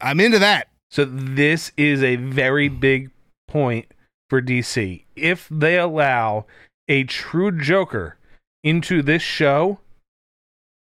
[0.00, 0.68] I'm into that.
[0.90, 3.10] So this is a very big
[3.48, 3.86] point
[4.30, 5.04] for DC.
[5.16, 6.46] If they allow
[6.88, 8.16] a true Joker
[8.62, 9.78] into this show,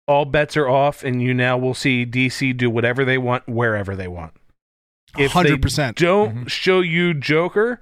[0.07, 3.97] all bets are off, and you now will see DC do whatever they want wherever
[3.97, 4.33] they want.
[5.19, 5.95] If they 100%.
[5.95, 6.47] don't mm-hmm.
[6.47, 7.81] show you Joker,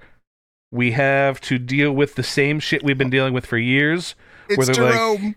[0.71, 4.15] we have to deal with the same shit we've been dealing with for years.
[4.49, 5.35] It's they're like- Jerome.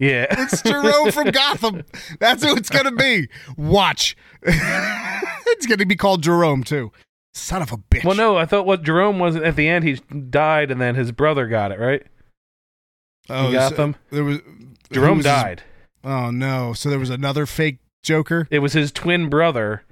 [0.00, 1.82] Yeah, It's Jerome from Gotham.
[2.20, 3.28] That's who it's gonna be.
[3.56, 4.16] Watch.
[4.42, 6.92] it's gonna be called Jerome too.
[7.34, 8.04] Son of a bitch.
[8.04, 9.84] Well, no, I thought what Jerome wasn't at the end.
[9.84, 12.06] He died, and then his brother got it right.
[13.30, 13.96] Oh, you got so- them?
[14.10, 14.38] There was
[14.92, 15.62] Jerome was his- died.
[16.04, 16.72] oh no!
[16.72, 18.46] So there was another fake Joker.
[18.50, 19.82] It was his twin brother.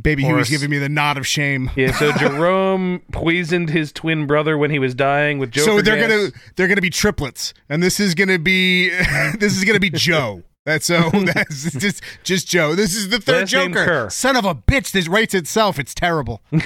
[0.00, 1.70] Baby, he was giving me the nod of shame.
[1.76, 5.70] Yeah, so Jerome poisoned his twin brother when he was dying with Joker.
[5.70, 6.08] so they're gas.
[6.08, 8.88] gonna they're gonna be triplets, and this is gonna be
[9.38, 10.42] this is gonna be Joe.
[10.66, 12.74] That's so that's just just Joe.
[12.74, 14.08] This is the third Last Joker.
[14.10, 14.90] Son of a bitch!
[14.90, 15.78] This writes itself.
[15.78, 16.42] It's terrible.
[16.52, 16.60] All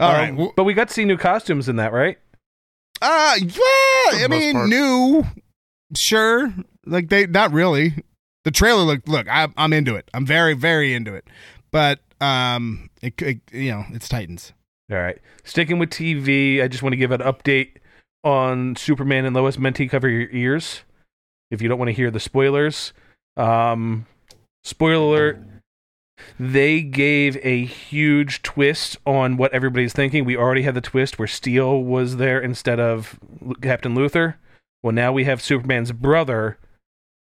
[0.00, 0.28] right.
[0.30, 2.18] Um, well- but we got to see new costumes in that, right?
[3.02, 4.24] Uh, yeah.
[4.24, 4.68] I mean, part.
[4.68, 5.24] new,
[5.96, 6.54] sure.
[6.86, 7.94] Like they, not really.
[8.44, 9.06] The trailer look.
[9.08, 10.08] Look, I, I'm into it.
[10.14, 11.26] I'm very, very into it.
[11.72, 14.52] But um, it, it you know, it's Titans.
[14.90, 15.18] All right.
[15.44, 17.78] Sticking with TV, I just want to give an update
[18.22, 19.58] on Superman and Lois.
[19.58, 20.82] Menti, cover your ears
[21.50, 22.92] if you don't want to hear the spoilers.
[23.36, 24.06] Um,
[24.62, 25.38] spoiler alert.
[26.38, 30.24] They gave a huge twist on what everybody's thinking.
[30.24, 33.18] We already had the twist where Steel was there instead of
[33.60, 34.38] Captain Luther.
[34.82, 36.58] Well, now we have Superman's brother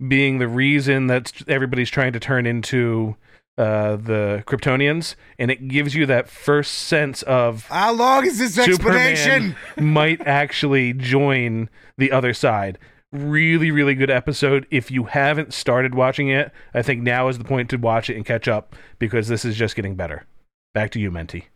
[0.06, 3.16] being the reason that everybody's trying to turn into
[3.58, 8.58] uh, the Kryptonians, and it gives you that first sense of How long is this
[8.58, 9.56] explanation?
[9.76, 12.78] Superman might actually join the other side.
[13.16, 14.66] Really, really good episode.
[14.70, 18.16] If you haven't started watching it, I think now is the point to watch it
[18.16, 20.26] and catch up because this is just getting better.
[20.74, 21.48] Back to you, Menti.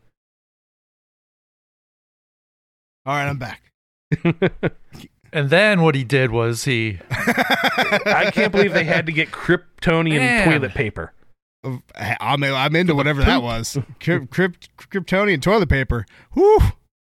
[3.07, 3.73] All right, I'm back.
[5.33, 10.19] And then what he did was he I can't believe they had to get Kryptonian
[10.19, 10.49] Man.
[10.49, 11.13] toilet paper.
[11.95, 13.79] I'm I'm into whatever that was.
[14.01, 14.29] Kryp,
[14.79, 16.07] Kryptonian toilet paper.
[16.33, 16.61] Whew.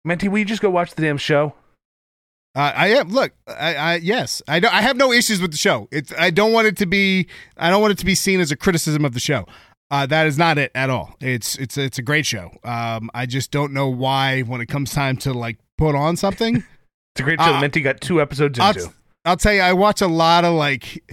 [0.06, 1.54] Menti, will you just go watch the damn show?
[2.58, 3.10] Uh, I am.
[3.10, 4.74] Look, I, I yes, I don't.
[4.74, 5.88] I have no issues with the show.
[5.92, 6.12] It's.
[6.18, 7.28] I don't want it to be.
[7.56, 9.46] I don't want it to be seen as a criticism of the show.
[9.92, 11.16] Uh, that is not it at all.
[11.22, 12.50] It's it's it's a great show.
[12.64, 16.64] Um, I just don't know why when it comes time to like put on something.
[17.16, 17.56] It's a great show.
[17.56, 18.94] Uh, Menti got two episodes I'll, into.
[19.26, 21.04] I'll tell you, I watch a lot of like.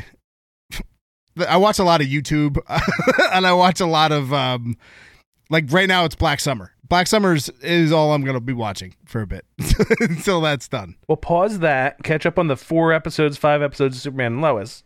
[1.49, 2.59] I watch a lot of YouTube,
[3.33, 4.77] and I watch a lot of um,
[5.49, 6.74] like right now it's Black Summer.
[6.89, 9.45] Black Summers is all I'm going to be watching for a bit
[10.01, 10.97] until that's done.
[11.09, 14.85] Well, pause that, catch up on the four episodes, five episodes of Superman and Lois,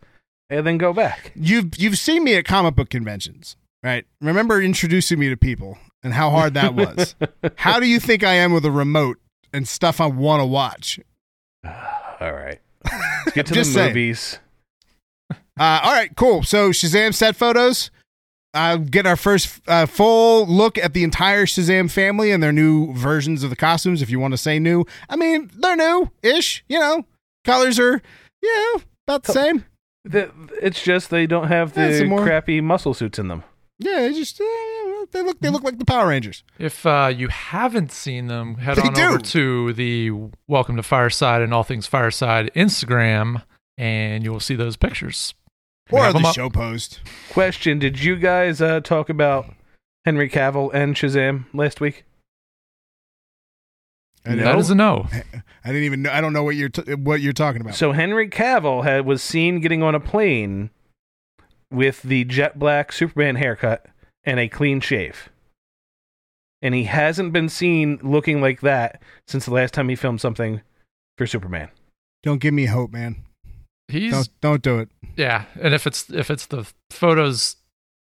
[0.49, 1.33] and then go back.
[1.35, 4.05] You've you've seen me at comic book conventions, right?
[4.21, 7.15] Remember introducing me to people and how hard that was.
[7.57, 9.17] how do you think I am with a remote
[9.51, 10.99] and stuff I want to watch?
[11.65, 12.59] All right.
[12.85, 14.39] Let's get to the movies.
[15.59, 16.41] Uh, all right, cool.
[16.43, 17.91] So Shazam set photos.
[18.53, 22.93] Uh, get our first uh, full look at the entire Shazam family and their new
[22.93, 24.01] versions of the costumes.
[24.01, 26.63] If you want to say new, I mean they're new-ish.
[26.67, 27.05] You know,
[27.45, 28.01] colors are
[28.41, 28.73] yeah
[29.07, 29.65] about the same.
[30.03, 30.31] The,
[30.61, 33.43] it's just they don't have the some more- crappy muscle suits in them.
[33.77, 36.43] Yeah, it's just uh, they look they look like the Power Rangers.
[36.57, 40.11] If uh, you haven't seen them, head They on over to the
[40.47, 43.43] Welcome to Fireside and All Things Fireside Instagram,
[43.77, 45.33] and you will see those pictures.
[45.91, 46.35] We Or have the up.
[46.35, 46.99] show post.
[47.31, 49.53] Question: Did you guys uh, talk about
[50.05, 52.03] Henry Cavill and Shazam last week?
[54.25, 54.59] I That know.
[54.71, 55.07] a no.
[55.63, 56.11] I didn't even know.
[56.11, 57.75] I don't know what you're t- what you're talking about.
[57.75, 60.69] So Henry Cavill had, was seen getting on a plane
[61.71, 63.85] with the jet black Superman haircut
[64.23, 65.29] and a clean shave.
[66.61, 70.61] And he hasn't been seen looking like that since the last time he filmed something
[71.17, 71.69] for Superman.
[72.21, 73.23] don't give me hope, man.
[73.87, 74.89] He's Don't don't do it.
[75.19, 77.57] Yeah, and if it's if it's the photos,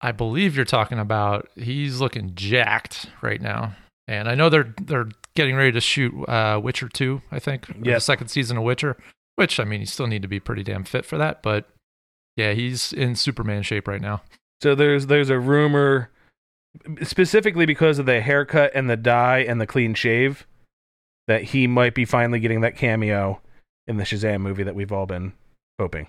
[0.03, 3.75] I believe you're talking about, he's looking jacked right now.
[4.07, 7.23] And I know they're they're getting ready to shoot uh, Witcher two.
[7.33, 7.85] I think Yep.
[7.85, 8.97] the second season of Witcher,
[9.37, 11.43] which I mean, you still need to be pretty damn fit for that.
[11.43, 11.69] But
[12.37, 14.21] yeah, he's in Superman shape right now.
[14.63, 16.11] So there's there's a rumor
[17.03, 20.47] specifically because of the haircut and the dye and the clean shave
[21.29, 23.41] that he might be finally getting that cameo
[23.87, 25.33] in the Shazam movie that we've all been
[25.79, 26.07] hoping.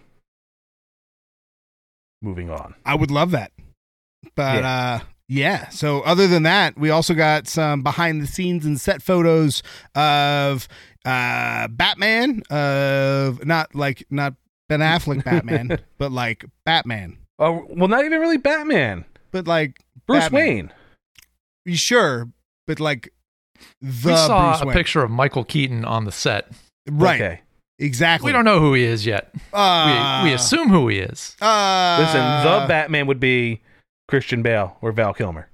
[2.22, 2.76] Moving on.
[2.86, 3.52] I would love that.
[4.36, 8.80] But uh yeah, so other than that, we also got some behind the scenes and
[8.80, 9.64] set photos
[9.96, 10.68] of
[11.06, 14.36] uh Batman of not like not
[14.70, 17.18] Ben Affleck Batman, but like Batman.
[17.40, 19.06] Oh well, not even really Batman.
[19.32, 20.42] But like Bruce Batman.
[20.46, 20.74] Wayne.
[21.66, 22.30] You sure,
[22.68, 23.14] but like
[23.82, 24.74] the we saw Bruce a Wayne.
[24.74, 26.50] picture of Michael Keaton on the set.
[26.90, 27.22] Right.
[27.22, 27.42] Okay.
[27.82, 28.28] Exactly.
[28.30, 29.34] We don't know who he is yet.
[29.52, 31.36] Uh, we, we assume who he is.
[31.42, 33.62] Uh, Listen, the Batman would be
[34.08, 35.50] Christian Bale or Val Kilmer.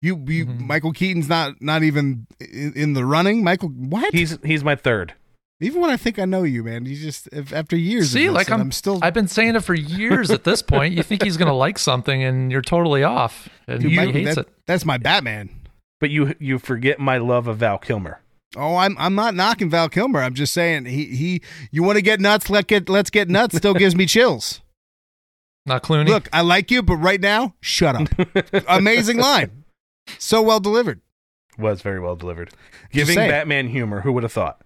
[0.00, 0.60] You, you Mhm.
[0.60, 3.42] Michael Keaton's not not even in, in the running.
[3.42, 4.12] Michael, what?
[4.14, 5.14] He's he's my third.
[5.60, 8.10] even when I think I know you, man, you just if, after years.
[8.10, 8.98] See, of this, like I'm, I'm still.
[9.02, 10.30] I've been saying it for years.
[10.30, 13.90] At this point, you think he's gonna like something, and you're totally off, and Dude,
[13.92, 14.52] he Michael, hates that- it.
[14.66, 15.48] That's my Batman.
[16.00, 18.20] But you you forget my love of Val Kilmer.
[18.56, 20.22] Oh, I'm I'm not knocking Val Kilmer.
[20.22, 21.42] I'm just saying he he.
[21.70, 22.48] You want to get nuts?
[22.50, 23.56] Let get let's get nuts.
[23.56, 24.60] Still gives me chills.
[25.66, 26.08] Not Clooney.
[26.08, 28.08] Look, I like you, but right now, shut up.
[28.68, 29.64] Amazing line,
[30.18, 31.00] so well delivered.
[31.56, 32.50] Was very well delivered.
[32.92, 33.16] Giving.
[33.16, 34.02] Batman humor.
[34.02, 34.60] Who would have thought?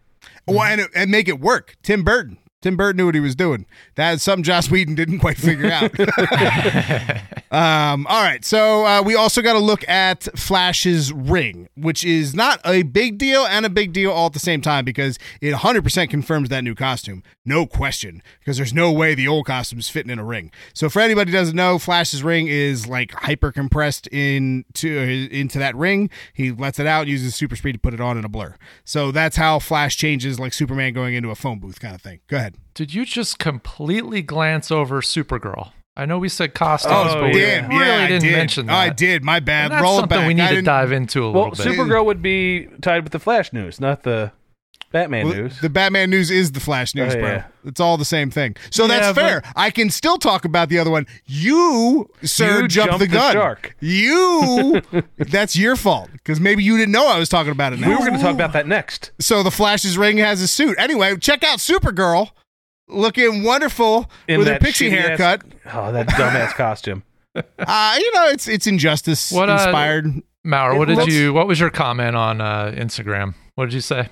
[0.46, 1.77] Well, and, and make it work.
[1.83, 2.38] Tim Burton.
[2.61, 3.66] Tim Burton knew what he was doing.
[3.94, 5.92] That's something Joss Whedon didn't quite figure out.
[7.53, 8.44] um, all right.
[8.44, 13.16] So uh, we also got to look at Flash's ring, which is not a big
[13.16, 16.64] deal and a big deal all at the same time because it 100% confirms that
[16.64, 17.23] new costume.
[17.44, 18.25] No question.
[18.40, 20.51] Because there's no way the old costume's fitting in a ring.
[20.75, 25.77] So for anybody who doesn't know, Flash's ring is like hyper compressed into, into that
[25.77, 26.11] ring.
[26.35, 28.57] He lets it out, uses super speed to put it on in a blur.
[28.85, 32.18] So that's how Flash changes like Superman going into a phone booth kind of thing.
[32.27, 32.47] Go ahead.
[32.74, 35.72] Did you just completely glance over Supergirl?
[35.96, 37.68] I know we said costumes, Oh, but we damn.
[37.70, 38.32] really I didn't did.
[38.32, 38.72] mention that.
[38.72, 39.24] Oh, I did.
[39.24, 39.64] My bad.
[39.64, 40.26] And that's Roll it something back.
[40.28, 41.76] we I need to didn't- dive into a Well, little bit.
[41.76, 44.30] Well, Supergirl would be tied with the Flash news, not the
[44.90, 45.61] Batman Well, news.
[45.61, 47.29] The Batman news is the Flash news, Oh, bro.
[47.29, 47.44] yeah.
[47.64, 48.57] It's all the same thing.
[48.70, 49.42] So Yeah, that's but- fair.
[49.55, 51.07] I can still talk about the other one.
[51.27, 53.33] You, sir, You jumped jumped the the gun.
[53.35, 53.77] shark.
[53.81, 54.81] You,
[55.18, 57.81] that's your fault because maybe you didn't know I was talking about it.
[57.81, 57.88] Now.
[57.88, 59.11] we were going to talk about that next.
[59.18, 60.77] So the Flash's ring has a suit.
[60.79, 62.31] Anyway, check out Supergirl,
[62.88, 65.42] looking wonderful In with her that pixie shitty-ass- haircut.
[65.72, 67.03] Oh, that dumbass costume.
[67.35, 70.22] Uh, you know, it's it's injustice What, uh, inspired.
[70.44, 71.35] Maurer, what did looks- you?
[71.35, 73.35] What was your comment on uh, Instagram?
[73.55, 74.09] What did you say?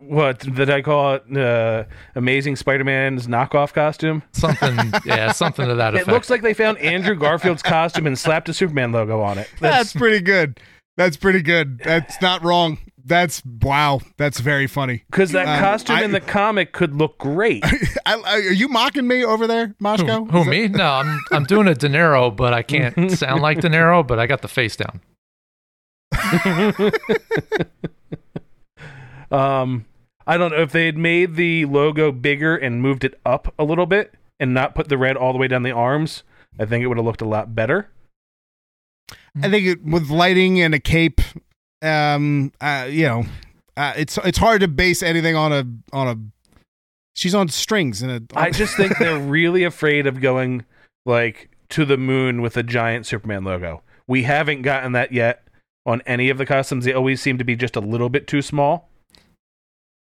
[0.00, 1.36] What did I call it?
[1.36, 1.84] Uh,
[2.14, 4.22] Amazing Spider-Man's knockoff costume.
[4.32, 6.08] Something, yeah, something to that effect.
[6.08, 9.48] It looks like they found Andrew Garfield's costume and slapped a Superman logo on it.
[9.60, 10.58] That's pretty good.
[10.96, 11.80] That's pretty good.
[11.84, 12.78] That's not wrong.
[13.04, 14.00] That's wow.
[14.16, 15.04] That's very funny.
[15.10, 17.62] because that Um, costume I- in the comic could look great.
[18.06, 20.30] I, I, are you mocking me over there, who, Moshko?
[20.30, 20.68] who, me?
[20.68, 24.18] No, I'm I'm doing a De Niro, but I can't sound like De Niro, but
[24.18, 25.00] I got the face down.
[29.30, 29.84] Um,
[30.30, 33.64] I don't know if they had made the logo bigger and moved it up a
[33.64, 36.22] little bit and not put the red all the way down the arms.
[36.56, 37.90] I think it would have looked a lot better.
[39.42, 41.20] I think it, with lighting and a cape,
[41.82, 43.24] um, uh, you know,
[43.76, 46.16] uh, it's it's hard to base anything on a on a.
[47.16, 48.38] She's on strings and a.
[48.38, 50.64] I just think they're really afraid of going
[51.04, 53.82] like to the moon with a giant Superman logo.
[54.06, 55.42] We haven't gotten that yet
[55.84, 56.84] on any of the costumes.
[56.84, 58.89] They always seem to be just a little bit too small.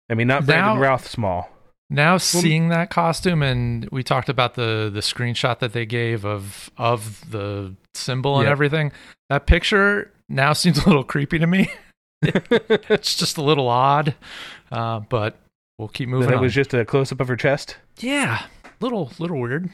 [0.10, 1.50] I mean, not Brandon Now- Routh small.
[1.90, 6.70] Now seeing that costume, and we talked about the the screenshot that they gave of
[6.78, 8.52] of the symbol and Yep.
[8.52, 8.92] everything.
[9.30, 11.70] That picture now seems a little creepy to me.
[12.22, 14.16] it's just a little odd,
[14.70, 15.38] uh, but
[15.78, 17.78] we'll keep moving That it was just a close up of her chest.
[18.00, 18.48] yeah,
[18.82, 19.70] little little weird.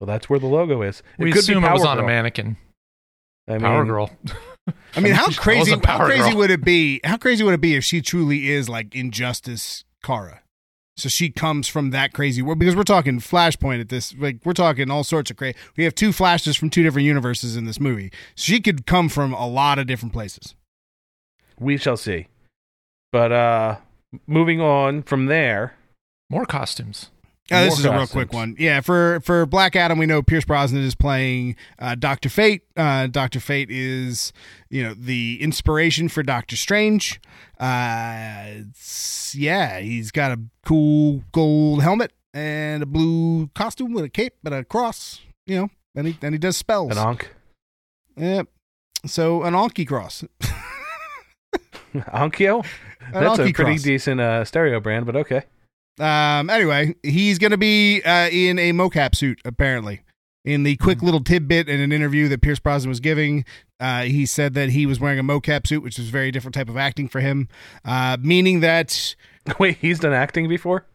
[0.00, 1.00] Well, that's where the logo is.
[1.18, 2.04] It we could assume it was on Girl.
[2.06, 2.56] a mannequin.
[3.50, 4.10] I mean, Power Girl.
[4.94, 5.76] I mean, how crazy?
[5.84, 6.38] How crazy girl.
[6.38, 7.00] would it be?
[7.04, 10.42] How crazy would it be if she truly is like Injustice Kara?
[10.96, 14.14] So she comes from that crazy world because we're talking Flashpoint at this.
[14.18, 15.56] Like we're talking all sorts of crazy.
[15.76, 18.12] We have two flashes from two different universes in this movie.
[18.34, 20.54] She could come from a lot of different places.
[21.58, 22.28] We shall see.
[23.12, 23.76] But uh
[24.26, 25.74] moving on from there,
[26.28, 27.10] More costumes.
[27.50, 28.54] Uh, this is a real quick one.
[28.58, 32.62] Yeah, for for Black Adam, we know Pierce Brosnan is playing uh, Doctor Fate.
[32.76, 34.32] Uh, Doctor Fate is
[34.68, 37.20] you know the inspiration for Doctor Strange.
[37.58, 38.62] Uh,
[39.34, 44.54] yeah, he's got a cool gold helmet and a blue costume with a cape and
[44.54, 45.20] a cross.
[45.46, 46.92] You know, and he and he does spells.
[46.92, 47.30] an Ankh.
[48.16, 48.46] Yep.
[49.06, 50.24] So an Anki cross.
[53.12, 53.82] An That's a pretty cross.
[53.82, 55.42] decent uh, stereo brand, but okay.
[56.00, 56.48] Um.
[56.50, 59.40] Anyway, he's going to be uh, in a mocap suit.
[59.44, 60.00] Apparently,
[60.44, 63.44] in the quick little tidbit in an interview that Pierce Brosnan was giving,
[63.78, 66.54] uh, he said that he was wearing a mocap suit, which was a very different
[66.54, 67.48] type of acting for him.
[67.84, 69.14] Uh, meaning that,
[69.58, 70.86] Wait, he's done acting before?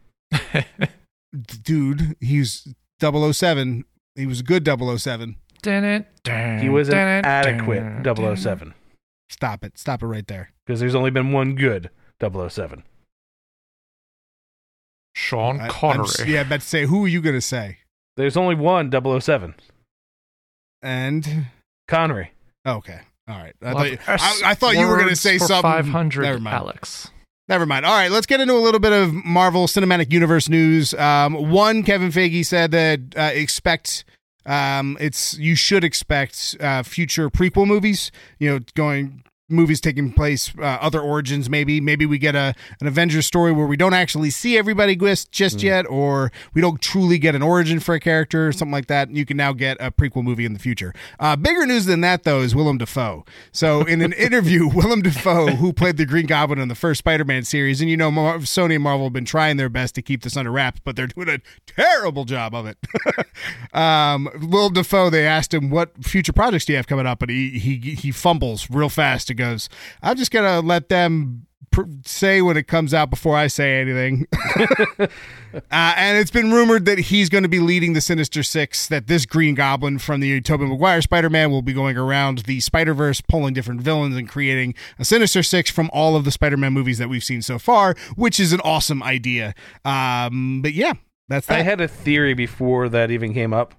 [0.52, 2.66] d- dude, he's
[3.00, 3.84] 007.
[4.16, 5.36] He was a good 007.
[5.64, 8.74] He was an adequate 007
[9.28, 9.78] Stop it.
[9.78, 10.52] Stop it right there.
[10.64, 11.90] because there's only been one good
[12.20, 12.84] 007.
[15.26, 16.04] Sean I- I'm Connery.
[16.04, 17.78] s- yeah, about to say, who are you going to say?
[18.16, 19.54] There's only one 007.
[20.82, 21.46] And
[21.88, 22.32] Connery.
[22.66, 23.54] okay, all right.
[23.62, 25.62] I Love thought you, S I, I thought you were going to say for something.
[25.70, 26.56] 500, Never mind.
[26.56, 27.10] Alex.
[27.48, 27.86] Never mind.
[27.86, 30.94] All right, let's get into a little bit of Marvel Cinematic Universe news.
[30.94, 34.04] Um, one, Kevin Feige said that uh, expect
[34.46, 38.10] um, it's you should expect uh, future prequel movies.
[38.40, 41.48] You know, going movies taking place, uh, other origins.
[41.48, 45.30] Maybe maybe we get a an Avengers story where we don't actually see everybody just
[45.30, 48.86] just yet, or we don't truly get an origin for a character, or something like
[48.86, 49.10] that.
[49.10, 50.92] You can now get a prequel movie in the future.
[51.20, 53.24] Uh, bigger news than that, though, is Willem Dafoe.
[53.52, 57.44] So, in an interview, Willem Dafoe, who played the Green Goblin in the first Spider-Man
[57.44, 60.22] series, and you know, Mar- Sony and Marvel have been trying their best to keep
[60.22, 62.78] this under wraps, but they're doing a terrible job of it.
[63.74, 67.30] um, Willem Dafoe, they asked him, "What future projects do you have coming up?" And
[67.30, 69.30] he he he fumbles real fast.
[69.36, 69.68] Goes,
[70.02, 74.26] "I'm just gonna let them." pr- Say when it comes out before I say anything.
[75.70, 79.06] Uh, and it's been rumored that he's going to be leading the Sinister Six, that
[79.06, 82.92] this Green Goblin from the Tobey Maguire Spider Man will be going around the Spider
[82.92, 86.74] Verse, pulling different villains and creating a Sinister Six from all of the Spider Man
[86.74, 89.54] movies that we've seen so far, which is an awesome idea.
[89.82, 90.92] Um, but yeah,
[91.28, 91.58] that's that.
[91.58, 93.74] I had a theory before that even came up.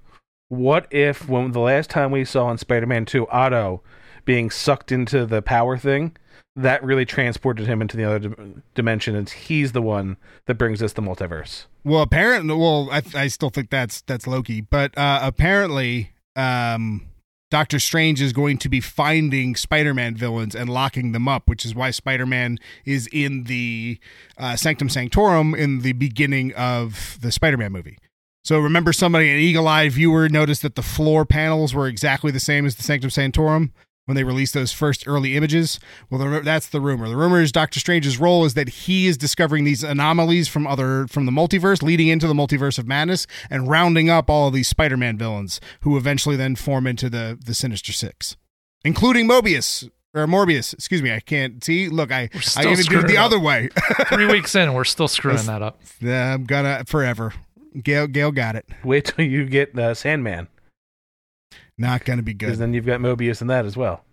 [0.50, 3.84] What if, when the last time we saw in Spider Man 2 Otto
[4.28, 6.16] being sucked into the power thing,
[6.56, 10.84] that really transported him into the other dim- dimension, and he's the one that brings
[10.84, 11.66] us the multiverse?
[11.84, 17.08] Well, apparently, well, I, I still think that's that's Loki, but uh, apparently, um,
[17.50, 21.74] Doctor Strange is going to be finding Spider-Man villains and locking them up, which is
[21.74, 24.00] why Spider-Man is in the
[24.38, 27.98] uh, Sanctum Sanctorum in the beginning of the Spider-Man movie.
[28.44, 32.66] So remember, somebody, an eagle-eyed viewer, noticed that the floor panels were exactly the same
[32.66, 33.74] as the Sanctum Sanctorum
[34.08, 35.80] when they released those first early images.
[36.10, 37.08] Well, the, that's the rumor.
[37.10, 41.08] The rumor is Doctor Strange's role is that he is discovering these anomalies from other
[41.08, 44.68] from the multiverse, leading into the multiverse of madness, and rounding up all of these
[44.70, 48.38] Spider-Man villains, who eventually then form into the the Sinister Six,
[48.84, 49.90] including Mobius.
[50.14, 51.12] Or Morbius, excuse me.
[51.12, 51.90] I can't see.
[51.90, 53.26] Look, I I even did it the up.
[53.26, 53.70] other way.
[54.08, 55.80] Three weeks in, we're still screwing that up.
[56.00, 57.34] Yeah, I'm gonna forever.
[57.84, 58.66] Gail, Gail got it.
[58.84, 60.48] Wait till you get uh, Sandman,
[61.78, 62.60] Not gonna be because good.
[62.64, 64.04] then you've got Mobius in that as well.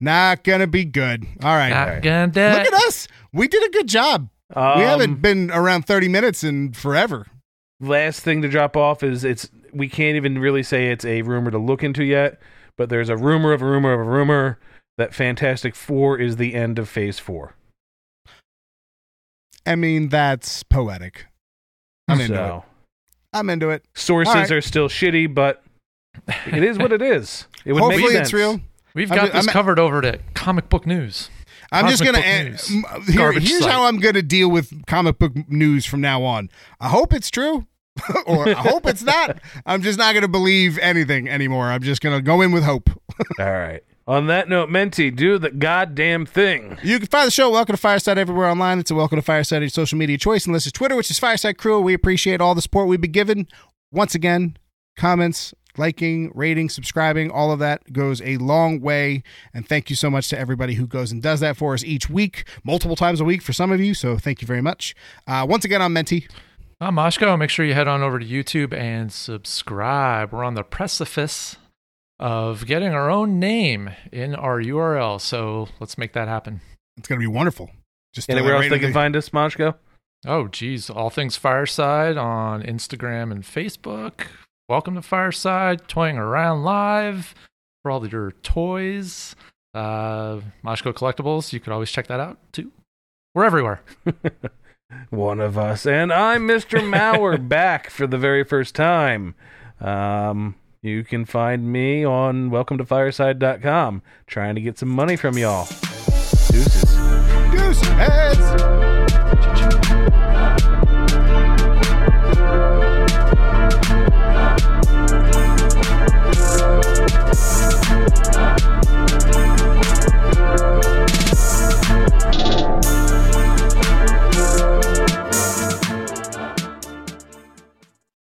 [0.00, 1.26] Not gonna be good.
[1.42, 1.70] All right.
[1.70, 2.72] Not gonna do Look it.
[2.72, 3.08] at us.
[3.32, 4.28] We did a good job.
[4.54, 7.26] Um, we haven't been around 30 minutes in forever.
[7.80, 11.50] last thing to drop off is it's we can't even really say it's a rumor
[11.50, 12.40] to look into yet,
[12.78, 14.58] but there's a rumor of a rumor of a rumor
[14.98, 17.54] that Fantastic Four is the end of Phase Four.
[19.66, 21.26] I mean, that's poetic.
[22.08, 22.62] I'm into it.
[23.32, 23.84] I'm into it.
[23.94, 24.50] sources All right.
[24.52, 25.62] are still shitty, but
[26.46, 27.46] it is what it is.
[27.64, 28.28] It would make Hopefully sense.
[28.28, 28.60] it's real.
[28.94, 31.28] We've I'm got this I'm- covered over at Comic Book News.
[31.72, 32.18] I'm just gonna.
[32.18, 32.70] book an- news.
[32.70, 33.70] m- here- here's site.
[33.72, 36.48] how I'm gonna deal with comic book news from now on.
[36.80, 37.66] I hope it's true,
[38.26, 39.38] or I hope it's not.
[39.66, 41.66] I'm just not gonna believe anything anymore.
[41.66, 42.88] I'm just gonna go in with hope.
[43.40, 43.82] All right.
[44.08, 46.78] On that note, Menti, do the goddamn thing.
[46.84, 48.78] You can find the show Welcome to Fireside everywhere online.
[48.78, 51.58] It's a Welcome to Fireside your social media choice, unless it's Twitter, which is Fireside
[51.58, 51.80] Crew.
[51.80, 53.48] We appreciate all the support we've been given.
[53.90, 54.56] Once again,
[54.96, 59.22] comments, liking, rating, subscribing, all of that goes a long way.
[59.54, 62.08] And thank you so much to everybody who goes and does that for us each
[62.08, 63.94] week, multiple times a week for some of you.
[63.94, 64.94] So thank you very much.
[65.26, 66.26] Uh, once again, I'm Menti.
[66.80, 67.38] I'm Moshko.
[67.38, 70.32] Make sure you head on over to YouTube and subscribe.
[70.32, 71.56] We're on the precipice
[72.18, 75.20] of getting our own name in our URL.
[75.20, 76.60] So let's make that happen.
[76.96, 77.70] It's going to be wonderful.
[78.14, 79.74] Just Anywhere else they can find us, Moshko?
[80.26, 80.88] Oh, geez.
[80.90, 84.26] All things Fireside on Instagram and Facebook.
[84.68, 87.36] Welcome to Fireside, toying around live
[87.82, 89.36] for all your toys.
[89.72, 92.72] Uh, Moshko Collectibles, you could always check that out too.
[93.32, 93.80] We're everywhere.
[95.10, 95.86] One of us.
[95.86, 96.84] And I'm Mr.
[96.84, 99.36] Maurer back for the very first time.
[99.80, 105.38] Um, you can find me on welcome to fireside.com trying to get some money from
[105.38, 105.66] y'all.
[106.50, 106.92] Deuces.
[107.52, 109.85] Deuce heads.